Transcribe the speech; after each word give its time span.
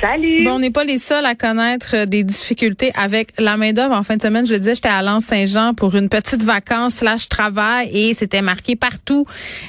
Salut. 0.00 0.44
Bon, 0.44 0.54
on 0.54 0.58
n'est 0.58 0.72
pas 0.72 0.82
les 0.82 0.98
seuls 0.98 1.24
à 1.24 1.36
connaître 1.36 1.94
euh, 1.94 2.06
des 2.06 2.24
difficultés 2.24 2.90
avec 2.96 3.30
la 3.38 3.56
main 3.56 3.72
d'œuvre. 3.72 3.94
En 3.94 4.02
fin 4.02 4.16
de 4.16 4.22
semaine, 4.22 4.44
je 4.44 4.52
le 4.52 4.58
disais, 4.58 4.74
j'étais 4.74 4.88
à 4.88 5.00
Lens-Saint-Jean 5.00 5.74
pour 5.74 5.94
une 5.94 6.08
petite 6.08 6.42
vacance 6.42 6.94
slash 6.94 7.28
travail 7.28 7.88
et 7.92 8.12
c'était 8.12 8.42
marqué 8.42 8.74
partout. 8.74 9.26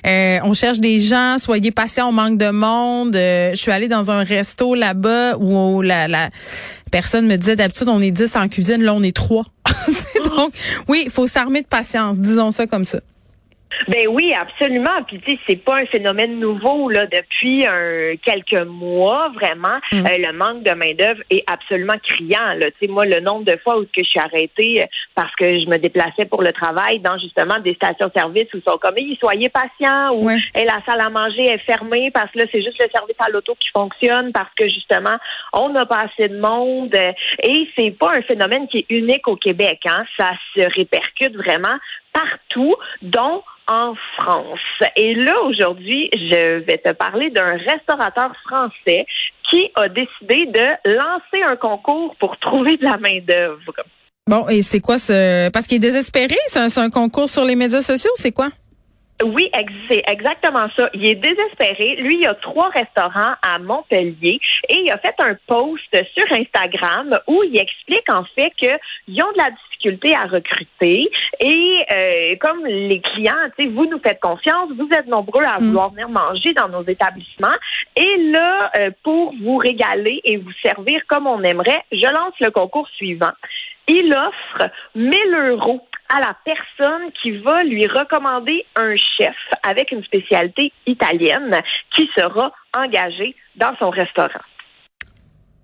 Euh, 0.07 0.39
on 0.43 0.53
cherche 0.53 0.79
des 0.79 0.99
gens, 0.99 1.37
soyez 1.37 1.69
patients, 1.69 2.09
on 2.09 2.13
manque 2.13 2.39
de 2.39 2.49
monde. 2.49 3.15
Euh, 3.15 3.51
je 3.51 3.57
suis 3.57 3.71
allée 3.71 3.87
dans 3.87 4.09
un 4.09 4.23
resto 4.23 4.73
là-bas 4.73 5.37
où 5.37 5.83
la, 5.83 6.07
la 6.07 6.29
personne 6.91 7.27
me 7.27 7.35
disait 7.35 7.55
d'habitude 7.55 7.87
on 7.87 8.01
est 8.01 8.11
10 8.11 8.35
en 8.37 8.47
cuisine, 8.47 8.81
là 8.81 8.95
on 8.95 9.03
est 9.03 9.15
3. 9.15 9.45
Donc, 10.35 10.51
oui, 10.87 11.03
il 11.05 11.11
faut 11.11 11.27
s'armer 11.27 11.61
de 11.61 11.67
patience, 11.67 12.19
disons 12.19 12.49
ça 12.49 12.65
comme 12.65 12.85
ça. 12.85 12.99
Ben 13.87 14.07
oui, 14.09 14.33
absolument. 14.33 15.03
Puis 15.07 15.19
tu 15.19 15.31
sais, 15.31 15.39
c'est 15.47 15.63
pas 15.63 15.77
un 15.77 15.85
phénomène 15.85 16.39
nouveau 16.39 16.89
là 16.89 17.05
depuis 17.07 17.65
un, 17.65 18.15
quelques 18.21 18.65
mois 18.67 19.29
vraiment. 19.29 19.79
Mm. 19.91 20.05
Euh, 20.05 20.17
le 20.17 20.33
manque 20.33 20.63
de 20.63 20.71
main 20.71 20.93
d'œuvre 20.93 21.21
est 21.29 21.43
absolument 21.51 21.97
criant. 22.03 22.53
Là, 22.57 22.71
tu 22.71 22.77
sais, 22.81 22.87
moi 22.87 23.05
le 23.05 23.19
nombre 23.19 23.45
de 23.45 23.57
fois 23.63 23.77
où 23.79 23.83
que 23.83 24.03
je 24.03 24.09
suis 24.09 24.19
arrêtée 24.19 24.83
euh, 24.83 24.85
parce 25.15 25.33
que 25.35 25.59
je 25.59 25.67
me 25.67 25.77
déplaçais 25.77 26.25
pour 26.25 26.41
le 26.41 26.51
travail 26.53 26.99
dans 26.99 27.17
justement 27.17 27.59
des 27.59 27.73
stations-service 27.75 28.53
où 28.53 28.57
ils 28.57 28.69
sont 28.69 28.77
comme, 28.77 28.95
soyez 29.19 29.49
patients 29.49 30.13
ou 30.13 30.27
Ouais. 30.27 30.37
Hey, 30.53 30.65
la 30.65 30.81
salle 30.85 30.99
à 30.99 31.09
manger 31.09 31.45
est 31.45 31.59
fermée 31.59 32.11
parce 32.11 32.29
que 32.31 32.39
là 32.39 32.45
c'est 32.51 32.61
juste 32.61 32.81
le 32.81 32.89
service 32.93 33.15
à 33.19 33.29
l'auto 33.29 33.55
qui 33.59 33.69
fonctionne 33.69 34.33
parce 34.33 34.53
que 34.57 34.67
justement 34.67 35.17
on 35.53 35.69
n'a 35.69 35.85
pas 35.85 36.05
assez 36.05 36.27
de 36.27 36.37
monde. 36.37 36.95
Et 37.43 37.69
c'est 37.77 37.91
pas 37.91 38.13
un 38.13 38.21
phénomène 38.23 38.67
qui 38.67 38.79
est 38.79 38.85
unique 38.89 39.27
au 39.27 39.35
Québec. 39.35 39.79
Hein. 39.85 40.03
Ça 40.17 40.31
se 40.53 40.61
répercute 40.75 41.35
vraiment 41.35 41.77
partout, 42.13 42.75
dont 43.01 43.43
en 43.67 43.93
France. 44.17 44.59
Et 44.95 45.13
là, 45.15 45.41
aujourd'hui, 45.43 46.09
je 46.13 46.59
vais 46.59 46.77
te 46.77 46.91
parler 46.93 47.29
d'un 47.29 47.57
restaurateur 47.57 48.31
français 48.47 49.05
qui 49.49 49.69
a 49.75 49.89
décidé 49.89 50.45
de 50.45 50.95
lancer 50.95 51.43
un 51.43 51.55
concours 51.55 52.15
pour 52.19 52.37
trouver 52.39 52.77
de 52.77 52.83
la 52.83 52.97
main-d'œuvre. 52.97 53.73
Bon, 54.27 54.47
et 54.49 54.61
c'est 54.61 54.81
quoi 54.81 54.97
ce... 54.97 55.49
Parce 55.49 55.67
qu'il 55.67 55.77
est 55.77 55.79
désespéré, 55.91 56.35
c'est 56.47 56.77
un, 56.77 56.89
concours 56.89 57.29
sur 57.29 57.45
les 57.45 57.55
médias 57.55 57.81
sociaux, 57.81 58.11
c'est 58.15 58.33
quoi? 58.33 58.49
Oui, 59.23 59.49
c'est 59.89 60.03
exactement 60.07 60.67
ça. 60.77 60.89
Il 60.93 61.07
est 61.07 61.15
désespéré. 61.15 61.95
Lui, 61.95 62.17
il 62.21 62.27
a 62.27 62.35
trois 62.35 62.69
restaurants 62.69 63.33
à 63.41 63.57
Montpellier 63.57 64.39
et 64.69 64.75
il 64.75 64.91
a 64.91 64.97
fait 64.99 65.15
un 65.19 65.35
post 65.47 65.89
sur 65.91 66.37
Instagram 66.37 67.19
où 67.27 67.41
il 67.43 67.59
explique 67.59 68.13
en 68.13 68.23
fait 68.35 68.51
qu'ils 68.57 69.23
ont 69.23 69.31
de 69.31 69.37
la 69.37 69.49
difficulté 69.49 70.15
à 70.15 70.25
recruter 70.25 71.09
et 71.39 71.85
euh, 71.91 72.35
comme 72.39 72.65
les 72.65 73.01
clients, 73.01 73.33
tu 73.57 73.65
sais, 73.65 73.69
vous 73.71 73.85
nous 73.87 73.99
faites 73.99 74.19
confiance, 74.19 74.69
vous 74.77 74.89
êtes 74.91 75.07
nombreux 75.07 75.43
à 75.43 75.57
vouloir 75.57 75.89
venir 75.91 76.09
manger 76.09 76.53
dans 76.53 76.69
nos 76.69 76.83
établissements 76.83 77.47
et 77.95 78.17
là, 78.31 78.71
euh, 78.77 78.91
pour 79.03 79.33
vous 79.41 79.57
régaler 79.57 80.21
et 80.25 80.37
vous 80.37 80.51
servir 80.63 81.01
comme 81.07 81.25
on 81.25 81.41
aimerait, 81.43 81.83
je 81.91 82.07
lance 82.11 82.33
le 82.39 82.51
concours 82.51 82.87
suivant. 82.89 83.31
Il 83.87 84.13
offre 84.13 84.69
1000 84.95 85.11
euros 85.49 85.81
à 86.09 86.19
la 86.19 86.35
personne 86.45 87.11
qui 87.21 87.31
va 87.39 87.63
lui 87.63 87.87
recommander 87.87 88.65
un 88.75 88.95
chef 88.95 89.35
avec 89.63 89.91
une 89.91 90.03
spécialité 90.03 90.71
italienne 90.85 91.61
qui 91.95 92.09
sera 92.15 92.51
engagé 92.75 93.35
dans 93.55 93.75
son 93.77 93.89
restaurant. 93.89 94.41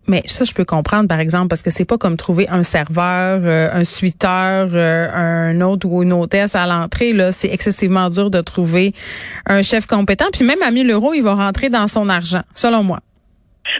Mais 0.05 0.21
ça, 0.25 0.43
je 0.43 0.53
peux 0.53 0.65
comprendre, 0.65 1.07
par 1.07 1.19
exemple, 1.19 1.47
parce 1.47 1.61
que 1.61 1.69
c'est 1.69 1.85
pas 1.85 1.97
comme 1.97 2.17
trouver 2.17 2.49
un 2.49 2.63
serveur, 2.63 3.39
euh, 3.43 3.69
un 3.71 3.85
suiteur, 3.85 4.69
euh, 4.73 5.07
un 5.13 5.61
autre 5.61 5.87
ou 5.87 6.03
une 6.03 6.11
hôtesse 6.11 6.55
à 6.55 6.65
l'entrée. 6.67 7.13
Là, 7.13 7.31
c'est 7.31 7.47
excessivement 7.47 8.09
dur 8.09 8.29
de 8.29 8.41
trouver 8.41 8.93
un 9.45 9.61
chef 9.61 9.85
compétent. 9.85 10.25
Puis 10.33 10.43
même 10.43 10.61
à 10.61 10.71
1000 10.71 10.91
euros, 10.91 11.13
il 11.13 11.23
va 11.23 11.35
rentrer 11.35 11.69
dans 11.69 11.87
son 11.87 12.09
argent, 12.09 12.41
selon 12.53 12.83
moi. 12.83 12.99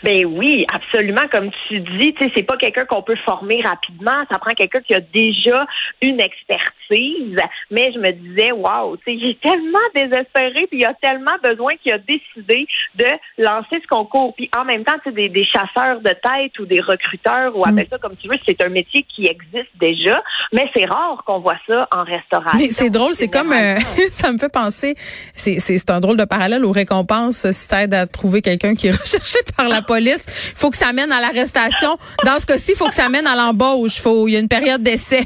Ben 0.03 0.25
oui, 0.25 0.65
absolument. 0.73 1.27
Comme 1.31 1.49
tu 1.67 1.79
dis, 1.79 2.13
tu 2.13 2.23
sais, 2.23 2.31
c'est 2.35 2.43
pas 2.43 2.57
quelqu'un 2.57 2.85
qu'on 2.85 3.01
peut 3.01 3.17
former 3.25 3.61
rapidement. 3.63 4.23
Ça 4.31 4.39
prend 4.39 4.53
quelqu'un 4.53 4.81
qui 4.81 4.93
a 4.93 4.99
déjà 4.99 5.65
une 6.01 6.19
expertise. 6.19 7.39
Mais 7.71 7.91
je 7.93 7.99
me 7.99 8.11
disais, 8.11 8.51
waouh, 8.51 8.97
tu 8.97 9.03
sais, 9.05 9.15
il 9.15 9.29
est 9.31 9.41
tellement 9.41 9.79
désespéré, 9.95 10.67
puis 10.67 10.79
il 10.79 10.85
a 10.85 10.93
tellement 11.01 11.37
besoin 11.43 11.73
qu'il 11.77 11.93
a 11.93 11.97
décidé 11.97 12.67
de 12.95 13.05
lancer 13.37 13.81
ce 13.81 13.87
concours. 13.87 14.33
Puis 14.35 14.49
en 14.57 14.65
même 14.65 14.83
temps, 14.83 14.95
tu 15.03 15.09
sais, 15.09 15.15
des, 15.15 15.29
des 15.29 15.45
chasseurs 15.45 16.01
de 16.01 16.09
tête 16.09 16.57
ou 16.59 16.65
des 16.65 16.81
recruteurs 16.81 17.55
ou 17.57 17.65
appelle 17.65 17.87
ça 17.89 17.97
comme 17.97 18.15
tu 18.17 18.27
veux, 18.27 18.37
c'est 18.45 18.61
un 18.61 18.69
métier 18.69 19.03
qui 19.03 19.27
existe 19.27 19.71
déjà. 19.79 20.21
Mais 20.51 20.69
c'est 20.75 20.85
rare 20.85 21.23
qu'on 21.25 21.39
voit 21.39 21.57
ça 21.67 21.87
en 21.91 22.03
restauration. 22.03 22.59
Mais 22.59 22.71
c'est 22.71 22.89
drôle, 22.89 23.13
c'est 23.13 23.29
comme 23.29 23.51
euh, 23.51 23.75
ça 24.11 24.31
me 24.31 24.37
fait 24.37 24.51
penser. 24.51 24.95
C'est 25.35 25.89
un 25.89 25.99
drôle 25.99 26.17
de 26.17 26.25
parallèle 26.25 26.65
aux 26.65 26.71
récompenses 26.71 27.49
si 27.51 27.67
t'aides 27.67 27.93
à 27.93 28.07
trouver 28.07 28.41
quelqu'un 28.41 28.75
qui 28.75 28.87
est 28.87 28.91
recherché 28.99 29.39
par 29.57 29.67
la 29.73 29.81
police. 29.81 30.25
Il 30.51 30.57
faut 30.57 30.69
que 30.69 30.77
ça 30.77 30.93
mène 30.93 31.11
à 31.11 31.19
l'arrestation. 31.19 31.97
Dans 32.23 32.39
ce 32.39 32.45
cas-ci, 32.45 32.71
il 32.71 32.77
faut 32.77 32.87
que 32.87 32.93
ça 32.93 33.09
mène 33.09 33.27
à 33.27 33.35
l'embauche. 33.35 33.99
Faut 33.99 34.27
il 34.27 34.33
y 34.33 34.35
a 34.37 34.39
une 34.39 34.47
période 34.47 34.81
d'essai. 34.81 35.23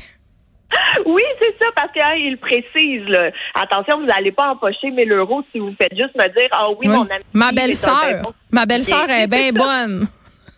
Oui, 1.06 1.22
c'est 1.40 1.56
ça, 1.62 1.68
parce 1.76 1.92
qu'il 1.94 2.38
précise, 2.40 3.08
là. 3.08 3.30
Attention, 3.56 4.00
vous 4.02 4.06
n'allez 4.06 4.34
pas 4.34 4.52
empocher 4.52 4.90
1000 4.92 5.10
euros 5.14 5.42
si 5.52 5.60
vous 5.60 5.74
faites 5.80 5.96
juste 5.96 6.14
me 6.16 6.28
dire, 6.28 6.50
ah 6.52 6.68
oui, 6.78 6.88
Ouais. 6.90 6.96
mon 6.96 7.04
ami. 7.04 7.24
Ma 7.34 7.52
belle-sœur, 7.54 8.34
ma 8.52 8.66
belle-sœur 8.66 9.10
est 9.10 9.28
bien 9.28 9.52
bonne. 9.54 10.08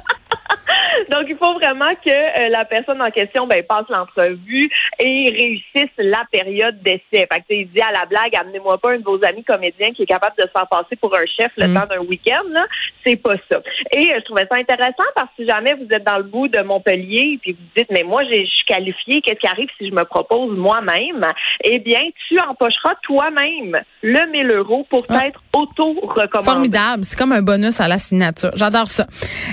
Donc, 1.11 1.27
il 1.29 1.37
faut 1.37 1.55
vraiment 1.55 1.93
que 2.05 2.11
euh, 2.11 2.49
la 2.49 2.65
personne 2.65 3.01
en 3.03 3.11
question 3.11 3.47
ben, 3.47 3.63
passe 3.65 3.87
l'entrevue 3.89 4.71
et 4.99 5.31
réussisse 5.31 5.93
la 5.99 6.23
période 6.31 6.81
d'essai. 6.83 7.01
Fait 7.33 7.41
que, 7.41 7.45
il 7.55 7.69
dit 7.71 7.81
à 7.81 7.93
la 7.93 8.07
blague, 8.07 8.35
amenez-moi 8.37 8.79
pas 8.79 8.93
un 8.93 8.99
de 8.99 9.05
vos 9.05 9.19
amis 9.25 9.45
comédiens 9.45 9.93
qui 9.93 10.03
est 10.03 10.07
capable 10.07 10.35
de 10.39 10.43
se 10.43 10.51
faire 10.51 10.67
passer 10.69 10.97
pour 10.97 11.15
un 11.15 11.25
chef 11.27 11.51
le 11.57 11.69
Mm. 11.69 11.75
temps 11.75 11.87
d'un 11.87 12.01
week-end. 12.01 12.65
C'est 13.05 13.17
pas 13.17 13.35
ça. 13.51 13.61
Et 13.93 14.11
euh, 14.13 14.19
je 14.21 14.25
trouvais 14.25 14.47
ça 14.51 14.59
intéressant 14.59 15.05
parce 15.15 15.29
que 15.37 15.43
si 15.43 15.49
jamais 15.49 15.75
vous 15.75 15.87
êtes 15.91 16.05
dans 16.05 16.17
le 16.19 16.23
bout 16.25 16.49
de 16.49 16.61
Montpellier 16.63 17.39
puis 17.43 17.53
vous 17.53 17.59
dites, 17.77 17.91
mais 17.91 18.03
moi, 18.03 18.23
je 18.25 18.45
suis 18.45 18.65
qualifiée, 18.67 19.21
qu'est-ce 19.21 19.39
qui 19.41 19.47
arrive 19.47 19.69
si 19.79 19.89
je 19.89 19.95
me 19.95 20.05
propose 20.05 20.57
moi-même? 20.57 21.27
Eh 21.65 21.79
bien, 21.79 22.01
tu 22.29 22.39
empocheras 22.41 22.95
toi-même 23.03 23.81
le 24.03 24.31
1000 24.31 24.51
euros 24.53 24.87
pour 24.89 25.05
Ah. 25.09 25.27
être 25.27 25.41
auto-recommandé. 25.53 26.45
Formidable. 26.51 27.05
C'est 27.05 27.19
comme 27.19 27.33
un 27.33 27.43
bonus 27.43 27.81
à 27.81 27.89
la 27.89 27.99
signature. 27.99 28.51
J'adore 28.55 28.89
ça. 28.89 29.05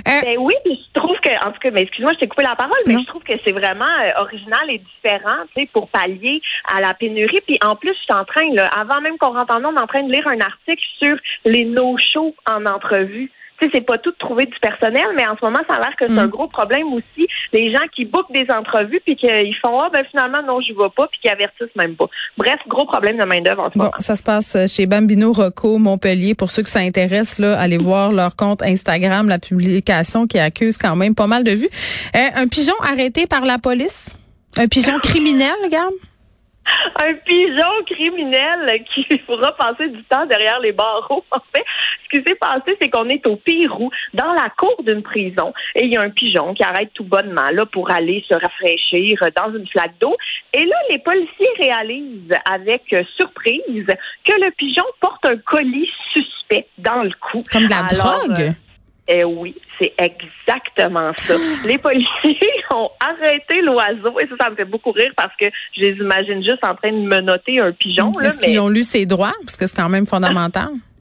Euh, 0.07 0.11
Ben 0.23 0.37
oui, 0.39 0.53
puis 0.63 0.79
je 0.93 0.99
trouve 0.99 1.17
que, 1.21 1.29
en 1.45 1.51
tout 1.51 1.59
cas, 1.59 1.71
mais 1.71 1.81
excuse-moi, 1.83 2.13
je 2.13 2.19
t'ai 2.19 2.27
coupé 2.27 2.43
la 2.43 2.55
parole, 2.55 2.77
mais 2.87 2.93
Non. 2.93 3.01
je 3.01 3.07
trouve 3.07 3.23
que 3.23 3.33
c'est 3.45 3.51
vraiment 3.53 3.85
euh, 3.85 4.21
original 4.21 4.69
et 4.69 4.79
différent, 4.79 5.37
tu 5.55 5.61
sais, 5.63 5.69
pour 5.73 5.87
pallier 5.89 6.41
à 6.75 6.81
la 6.81 6.93
pénurie. 6.93 7.39
Puis 7.47 7.57
en 7.65 7.75
plus, 7.75 7.93
je 7.93 7.99
suis 8.03 8.13
en 8.13 8.25
train, 8.25 8.47
là, 8.53 8.67
avant 8.77 9.01
même 9.01 9.17
qu'on 9.17 9.33
rentre 9.33 9.55
en 9.55 9.63
ondes, 9.65 9.79
en 9.79 9.87
train 9.87 10.03
de 10.03 10.11
lire 10.11 10.27
un 10.27 10.39
article 10.39 10.83
sur 11.01 11.15
les 11.45 11.65
no-shows 11.65 12.35
en 12.49 12.65
entrevue. 12.65 13.31
Tu 13.61 13.67
sais, 13.67 13.71
c'est 13.75 13.85
pas 13.85 13.99
tout 13.99 14.09
de 14.09 14.17
trouver 14.17 14.47
du 14.47 14.57
personnel, 14.59 15.05
mais 15.15 15.27
en 15.27 15.37
ce 15.37 15.45
moment, 15.45 15.59
ça 15.69 15.75
a 15.75 15.79
l'air 15.81 15.95
que 15.95 16.07
c'est 16.07 16.13
Mm. 16.15 16.19
un 16.19 16.27
gros 16.27 16.47
problème 16.47 16.91
aussi. 16.93 17.27
Les 17.53 17.71
gens 17.73 17.81
qui 17.95 18.05
bookent 18.05 18.31
des 18.33 18.45
entrevues 18.49 19.01
puis 19.05 19.15
qu'ils 19.15 19.55
font 19.63 19.79
ah 19.81 19.89
ben 19.93 20.03
finalement 20.09 20.41
non, 20.45 20.59
je 20.61 20.73
vais 20.73 20.89
pas 20.95 21.07
puis 21.07 21.19
qui 21.21 21.29
avertissent 21.29 21.75
même 21.75 21.95
pas. 21.95 22.05
Bref, 22.37 22.59
gros 22.67 22.85
problème 22.85 23.17
de 23.17 23.25
main 23.25 23.41
d'œuvre 23.41 23.63
en 23.63 23.69
ce 23.71 23.77
Bon, 23.77 23.83
moment. 23.85 23.95
ça 23.99 24.15
se 24.15 24.23
passe 24.23 24.55
chez 24.73 24.85
Bambino 24.85 25.31
Rocco 25.33 25.77
Montpellier. 25.77 26.33
Pour 26.35 26.49
ceux 26.51 26.63
que 26.63 26.69
ça 26.69 26.79
intéresse, 26.79 27.39
là, 27.39 27.59
allez 27.59 27.77
voir 27.89 28.11
leur 28.11 28.35
compte 28.35 28.61
Instagram, 28.61 29.27
la 29.27 29.39
publication 29.39 30.27
qui 30.27 30.39
accuse 30.39 30.77
quand 30.77 30.95
même 30.95 31.15
pas 31.15 31.27
mal 31.27 31.43
de 31.43 31.51
vues. 31.51 31.69
Euh, 32.15 32.19
un 32.35 32.47
pigeon 32.47 32.73
arrêté 32.83 33.27
par 33.27 33.45
la 33.45 33.57
police? 33.57 34.15
Un 34.57 34.67
pigeon 34.67 34.97
criminel, 35.03 35.51
regarde? 35.63 35.93
un 36.99 37.13
pigeon 37.25 37.83
criminel 37.87 38.83
qui 38.93 39.03
pourra 39.25 39.51
passer 39.55 39.89
du 39.89 40.03
temps 40.03 40.25
derrière 40.25 40.59
les 40.59 40.71
barreaux. 40.71 41.23
En 41.31 41.39
fait, 41.53 41.63
ce 42.03 42.17
qui 42.19 42.27
s'est 42.27 42.35
passé, 42.35 42.77
c'est 42.81 42.89
qu'on 42.89 43.07
est 43.09 43.25
au 43.27 43.35
Pérou, 43.35 43.89
dans 44.13 44.33
la 44.33 44.49
cour 44.49 44.75
d'une 44.83 45.01
prison, 45.01 45.53
et 45.75 45.85
il 45.85 45.93
y 45.93 45.97
a 45.97 46.01
un 46.01 46.09
pigeon 46.09 46.53
qui 46.53 46.63
arrête 46.63 46.91
tout 46.93 47.03
bonnement 47.03 47.49
là 47.51 47.65
pour 47.65 47.89
aller 47.91 48.23
se 48.27 48.33
rafraîchir 48.33 49.17
dans 49.35 49.53
une 49.57 49.67
flaque 49.67 49.97
d'eau. 49.99 50.15
Et 50.53 50.65
là, 50.65 50.75
les 50.89 50.99
policiers 50.99 51.47
réalisent 51.59 52.35
avec 52.49 52.91
euh, 52.93 53.03
surprise 53.17 53.87
que 54.25 54.33
le 54.33 54.51
pigeon 54.51 54.85
porte 54.99 55.25
un 55.25 55.37
colis 55.37 55.89
suspect 56.13 56.67
dans 56.77 57.03
le 57.03 57.11
cou. 57.19 57.43
Comme 57.51 57.65
de 57.65 57.69
la 57.69 57.85
Alors, 57.89 58.21
drogue? 58.27 58.39
euh, 58.41 58.51
Eh 59.07 59.23
oui, 59.23 59.55
c'est 59.81 59.93
exactement 59.97 61.11
ça. 61.25 61.33
Les 61.65 61.77
policiers 61.77 62.51
ont 62.73 62.89
arrêté 62.99 63.61
l'oiseau 63.61 64.19
et 64.19 64.27
ça, 64.27 64.35
ça 64.39 64.49
me 64.49 64.55
fait 64.55 64.65
beaucoup 64.65 64.91
rire 64.91 65.11
parce 65.17 65.35
que 65.39 65.45
je 65.75 65.81
les 65.81 65.93
imagine 65.93 66.43
juste 66.43 66.63
en 66.63 66.75
train 66.75 66.91
de 66.91 67.07
menotter 67.07 67.59
un 67.59 67.71
pigeon. 67.71 68.13
Est-ce 68.19 68.39
qu'ils 68.39 68.59
ont 68.59 68.69
lu 68.69 68.83
ses 68.83 69.05
droits? 69.05 69.33
Parce 69.43 69.57
que 69.57 69.65
c'est 69.65 69.75
quand 69.75 69.89
même 69.89 70.05
fondamental. 70.05 70.69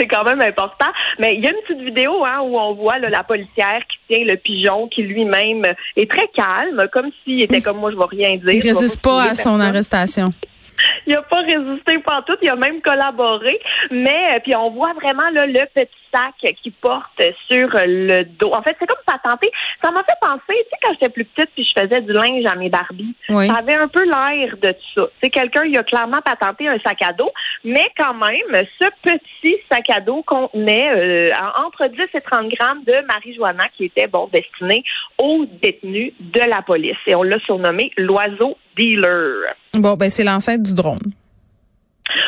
c'est 0.00 0.06
quand 0.06 0.24
même 0.24 0.40
important. 0.40 0.86
Mais 1.18 1.34
il 1.34 1.44
y 1.44 1.46
a 1.46 1.50
une 1.50 1.60
petite 1.66 1.84
vidéo 1.84 2.24
hein, 2.24 2.40
où 2.42 2.58
on 2.58 2.74
voit 2.74 2.98
là, 2.98 3.10
la 3.10 3.22
policière 3.22 3.82
qui 3.88 4.14
tient 4.14 4.24
le 4.24 4.36
pigeon, 4.36 4.88
qui 4.88 5.02
lui-même 5.02 5.64
est 5.96 6.10
très 6.10 6.28
calme, 6.28 6.82
comme 6.92 7.10
s'il 7.22 7.42
était 7.42 7.60
comme 7.60 7.78
moi, 7.78 7.90
je 7.90 7.96
vais 7.96 8.04
rien 8.10 8.36
dire. 8.36 8.50
Il 8.50 8.62
résiste 8.62 9.02
pas 9.02 9.30
à 9.30 9.34
son 9.34 9.60
arrestation. 9.60 10.30
Il 11.10 11.16
a 11.16 11.22
pas 11.22 11.40
résisté 11.40 12.00
tout, 12.26 12.36
il 12.42 12.48
a 12.48 12.56
même 12.56 12.80
collaboré, 12.80 13.58
mais 13.90 14.34
euh, 14.34 14.40
puis 14.40 14.54
on 14.54 14.70
voit 14.70 14.92
vraiment 14.92 15.28
là, 15.30 15.46
le 15.46 15.66
petit 15.74 15.90
sac 16.14 16.34
qui 16.62 16.70
porte 16.70 17.20
sur 17.50 17.68
le 17.72 18.24
dos. 18.24 18.52
En 18.52 18.62
fait, 18.62 18.76
c'est 18.78 18.86
comme 18.86 19.02
patenté. 19.06 19.50
Ça 19.82 19.90
m'a 19.90 20.04
fait 20.04 20.18
penser, 20.20 20.40
tu 20.48 20.54
sais, 20.54 20.76
quand 20.82 20.92
j'étais 20.92 21.08
plus 21.08 21.24
petite 21.24 21.50
puis 21.54 21.64
je 21.64 21.80
faisais 21.80 22.00
du 22.02 22.12
linge 22.12 22.44
à 22.46 22.54
mes 22.54 22.68
Barbies, 22.68 23.09
ça 23.30 23.58
avait 23.58 23.74
un 23.74 23.88
peu 23.88 24.04
l'air 24.04 24.56
de 24.60 24.74
ça. 24.94 25.02
C'est 25.22 25.30
quelqu'un, 25.30 25.64
il 25.64 25.76
a 25.76 25.82
clairement 25.82 26.20
patenté 26.22 26.68
un 26.68 26.78
sac 26.80 27.02
à 27.02 27.12
dos, 27.12 27.30
mais 27.64 27.86
quand 27.96 28.14
même, 28.14 28.64
ce 28.80 28.88
petit 29.02 29.56
sac 29.70 29.88
à 29.90 30.00
dos 30.00 30.22
contenait 30.22 30.90
euh, 30.90 31.32
entre 31.64 31.86
10 31.86 32.00
et 32.14 32.20
30 32.20 32.48
grammes 32.48 32.84
de 32.84 33.06
marijuana 33.06 33.64
qui 33.76 33.84
était, 33.84 34.06
bon, 34.06 34.28
destiné 34.32 34.84
aux 35.18 35.46
détenus 35.62 36.12
de 36.20 36.40
la 36.40 36.62
police. 36.62 36.96
Et 37.06 37.14
on 37.14 37.22
l'a 37.22 37.38
surnommé 37.40 37.90
l'oiseau 37.96 38.56
dealer. 38.76 39.54
Bon, 39.74 39.94
ben 39.94 40.10
c'est 40.10 40.24
l'ancêtre 40.24 40.62
du 40.62 40.74
drone. 40.74 41.12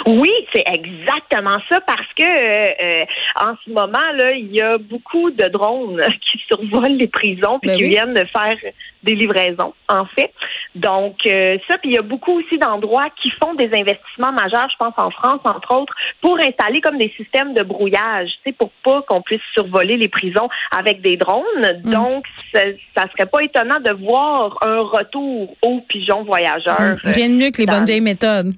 Oui, 0.06 0.30
c'est 0.52 0.64
exactement 0.66 1.58
ça 1.68 1.80
parce 1.80 2.08
que 2.16 2.22
euh, 2.22 2.72
euh, 2.82 3.04
en 3.40 3.54
ce 3.64 3.70
moment 3.70 4.12
là, 4.14 4.32
il 4.32 4.54
y 4.54 4.60
a 4.60 4.78
beaucoup 4.78 5.30
de 5.30 5.48
drones 5.48 6.02
qui 6.32 6.38
survolent 6.48 6.96
les 6.96 7.08
prisons 7.08 7.58
puis 7.58 7.70
ben 7.70 7.76
qui 7.76 7.84
viennent 7.84 8.14
faire 8.14 8.56
des 9.02 9.14
livraisons 9.14 9.74
en 9.88 10.06
fait. 10.06 10.32
Donc 10.74 11.16
euh, 11.26 11.58
ça 11.68 11.76
puis 11.78 11.90
il 11.90 11.94
y 11.94 11.98
a 11.98 12.02
beaucoup 12.02 12.32
aussi 12.32 12.58
d'endroits 12.58 13.08
qui 13.20 13.30
font 13.42 13.54
des 13.54 13.70
investissements 13.74 14.32
majeurs, 14.32 14.68
je 14.70 14.76
pense 14.78 14.94
en 14.96 15.10
France 15.10 15.40
entre 15.44 15.76
autres, 15.76 15.94
pour 16.22 16.38
installer 16.38 16.80
comme 16.80 16.96
des 16.96 17.12
systèmes 17.16 17.52
de 17.52 17.62
brouillage, 17.62 18.30
tu 18.44 18.52
pour 18.52 18.70
pas 18.82 19.02
qu'on 19.02 19.20
puisse 19.20 19.42
survoler 19.54 19.96
les 19.96 20.08
prisons 20.08 20.48
avec 20.76 21.02
des 21.02 21.16
drones. 21.16 21.42
Mm. 21.84 21.90
Donc 21.90 22.24
ça, 22.54 22.60
ça, 22.96 23.04
serait 23.12 23.28
pas 23.28 23.42
étonnant 23.42 23.80
de 23.80 23.92
voir 23.92 24.58
un 24.62 24.80
retour 24.80 25.54
aux 25.62 25.80
pigeons 25.88 26.24
voyageurs. 26.24 26.96
Mm. 27.04 27.08
Rien 27.08 27.28
de 27.28 27.34
mieux 27.34 27.50
que 27.50 27.58
les 27.58 27.66
bonnes 27.66 27.84
vieilles 27.84 28.00
méthodes. 28.00 28.52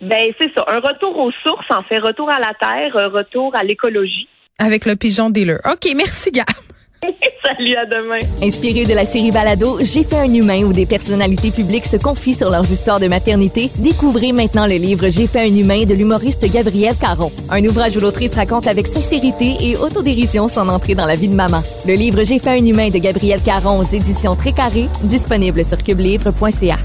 Ben 0.00 0.32
c'est 0.40 0.52
ça, 0.54 0.64
un 0.68 0.80
retour 0.80 1.16
aux 1.16 1.32
sources, 1.46 1.70
en 1.70 1.82
fait, 1.84 1.98
retour 1.98 2.28
à 2.28 2.40
la 2.40 2.52
terre, 2.54 2.96
un 2.96 3.08
retour 3.08 3.54
à 3.54 3.62
l'écologie. 3.62 4.28
Avec 4.58 4.84
le 4.84 4.96
pigeon 4.96 5.30
dealer. 5.30 5.58
OK, 5.64 5.92
merci 5.96 6.30
Gab. 6.30 6.46
Salut, 7.44 7.74
à 7.74 7.86
demain. 7.86 8.20
Inspiré 8.42 8.84
de 8.84 8.94
la 8.94 9.04
série 9.04 9.30
Balado, 9.30 9.78
J'ai 9.80 10.04
fait 10.04 10.18
un 10.18 10.32
humain 10.32 10.62
où 10.64 10.72
des 10.72 10.86
personnalités 10.86 11.50
publiques 11.50 11.86
se 11.86 11.96
confient 11.96 12.34
sur 12.34 12.50
leurs 12.50 12.70
histoires 12.70 13.00
de 13.00 13.08
maternité, 13.08 13.70
découvrez 13.78 14.32
maintenant 14.32 14.66
le 14.66 14.74
livre 14.76 15.08
J'ai 15.08 15.26
fait 15.26 15.40
un 15.40 15.56
humain 15.56 15.84
de 15.84 15.94
l'humoriste 15.94 16.48
Gabriel 16.52 16.94
Caron. 16.96 17.32
Un 17.50 17.64
ouvrage 17.64 17.96
où 17.96 18.00
l'autrice 18.00 18.34
raconte 18.34 18.66
avec 18.66 18.86
sincérité 18.86 19.56
et 19.60 19.76
autodérision 19.76 20.48
son 20.48 20.68
entrée 20.68 20.94
dans 20.94 21.06
la 21.06 21.14
vie 21.14 21.28
de 21.28 21.34
maman. 21.34 21.62
Le 21.86 21.94
livre 21.94 22.22
J'ai 22.24 22.38
fait 22.38 22.50
un 22.50 22.64
humain 22.64 22.90
de 22.90 22.98
Gabriel 22.98 23.40
Caron 23.42 23.80
aux 23.80 23.84
éditions 23.84 24.36
Très 24.36 24.52
Carré, 24.52 24.86
disponible 25.02 25.64
sur 25.64 25.82
cubelivre.ca. 25.82 26.76